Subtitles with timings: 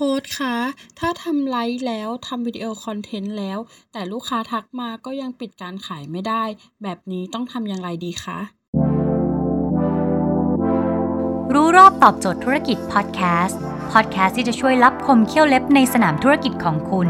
[0.00, 0.56] โค้ชคะ
[0.98, 3.58] ถ้าทำไลฟ์แล้วทำวิดีโอคอนเทนต์แล้ว
[3.92, 6.44] แต่ลูกค้าทักมาก็ยังปิดการขายไม่ได้
[6.82, 8.38] แบบนี้ต้องทำอย่างไรดีคะ
[11.54, 13.58] รู้รอบตอบโจทย์ธุรกิจพอดแคสต์
[13.92, 17.08] พอดแคสต์ที่จะช่วยลับคมเขี้ยวเล็บในสนามธุรกิจของคุณ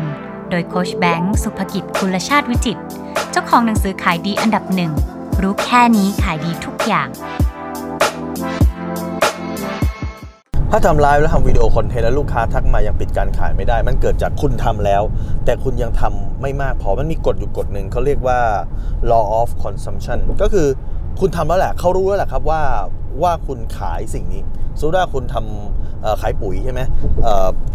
[0.50, 2.78] โดยโค้ชแบงค์สุภกิจคุลชาติวิจิต
[3.30, 4.92] เจ้าของหนังสือขายดีอันดับหนึ่ง
[5.42, 7.08] รู้แค่นี้ขายดีทุกอย่าง
[10.72, 15.02] ถ้าทำไลฟ์แล้วทำวิดีโอคอนเทนต์แล้วลูกค้าทักมายังปิดการขายไม่ได้ มันเกิดจากคุณทำแล้ว
[15.44, 18.38] แต่คุณยังทำไม่มากพอมันมีกฎอยู่กฎหนึ่งเขาเรียกว่า
[19.10, 20.66] law of consumption ก็คือ
[21.20, 22.62] คุณทำแล้วแหละเขารู้แล้วแหละครับว่า
[23.22, 24.42] ว่าคุณขายสิ่งนี้
[24.78, 26.80] สมมติว่าคุณทำขายปุ๋ยใช่ไหม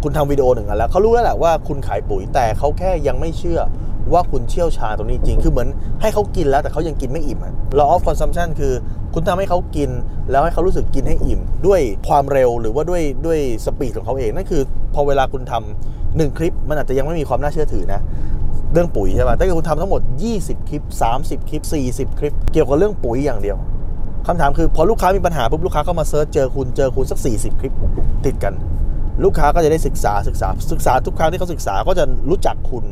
[0.02, 3.60] คุณทำวิดีโอหนึ่งแล้วเขารู้แล้วแหละว่าคุณขายปุ๋ยแต่เขาแค่ยังไม่เชื่อ
[4.12, 5.68] ว่าคุณเชี่ยวชาญตรงนี้จริง คือเหมือน
[6.00, 7.40] ให้เขากินแล้วแต่เขายังกินไม่อิ่ม
[7.78, 8.72] law of consumption คือ
[9.18, 9.90] คุณทำให้เขากิน
[10.30, 14.62] แล้วให้เขารู้สึกกินให้อิ่ม ด้วยความเร็วหรือว่าด้วยด้วย speed ของเขาเองนั่นคือ
[14.94, 18.00] พอเวลาคุณทำหนึ่งคลิป มันอาจจะยังไม่มีความน่าเชื่อถือนะ
[18.72, 20.00] เรื่องปุ๋ยใช่ป่ะถ้าเกิดคุณทำทั้งหมด
[20.34, 20.82] 20 คลิป
[21.16, 23.56] 30 คลิป 40 คลิป เกี่ยวกับเรื่องปุ๋ยอย่างเดียว
[24.26, 27.74] คำถามคือพอลูกค้ามีปัญหาปุ๊บลูกค้าเข้ามา search เจอคุณเจอคุณสัก 40 คลิป
[28.26, 28.54] ติดกัน
[29.24, 32.84] ลูกค้าก็จะได้ศึกษาศึกษาศึกษาทุกครั้งที่เขาศึกษาก็จะรู้จักคุณ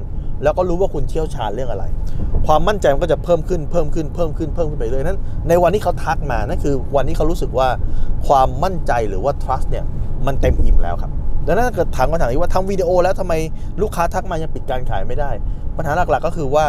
[0.42, 1.84] แล้วก็รู้ว่าคุณเชี่ยวชาญเรื่องอะไร
[2.46, 7.68] ความมั่นใจมันก็จะเพิ่มขึ้นเพิ่มขึ้นเพิ่มขึ้นเพิ่มขึ้นไปเรื่อยนั้น ในวันที่เขาทักมานั่นคือวันที่เขารู้สึกว่า
[8.26, 9.84] ความมั่นใจหรือว่า trust เนี่ย
[10.26, 11.12] มันเต็มอิ่มแล้วครับ
[11.46, 13.34] ดังนั้นถ้าเกิดถามคำถามนี้ว่าทำวิดีโอแล้วทำไม
[13.82, 15.30] ลูกค้าทักมายังปิดการขายไม่ได้
[15.76, 16.66] ปัญหาหลักๆก็คือว่า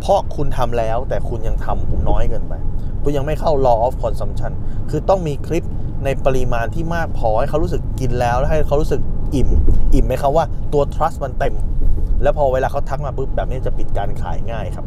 [0.00, 2.54] เพราะคุณทำแล้วแต่คุณยังทำน้อยเกินไป
[3.02, 4.52] คุณยังไม่เข้า law of consumption
[4.90, 5.64] คือต้องมีคลิป
[6.04, 9.00] ในปริมาณที่มากพอให้เขารู้สึกกินแล้วแล้วให้เขารู้สึก
[9.34, 9.48] อิ่ม
[9.94, 11.54] อิ่มไหมครับว่าตัว trust มันเต็ม
[12.22, 14.86] แล้วพอเวลาเขาทักมาปุ๊บแบบนี้จะปิดการขายง่ายครับ